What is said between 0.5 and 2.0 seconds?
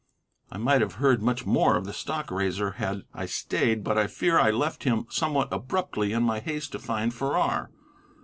I might have heard much more of the